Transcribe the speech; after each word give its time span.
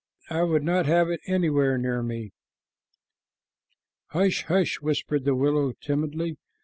I 0.31 0.41
would 0.41 0.63
not 0.63 0.87
have 0.87 1.11
it 1.11 1.19
a 1.27 1.31
anywhere 1.31 1.77
near 1.77 2.01
me." 2.01 2.31
"Hush, 4.07 4.45
hush," 4.45 4.77
whispered 4.81 5.25
the 5.25 5.35
willow 5.35 5.73
timidly. 5.79 6.37